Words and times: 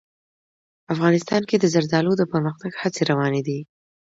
افغانستان 0.93 1.41
کې 1.49 1.55
د 1.59 1.65
زردالو 1.73 2.11
د 2.17 2.23
پرمختګ 2.31 2.71
هڅې 2.81 3.01
روانې 3.11 3.41
دي. 3.47 3.59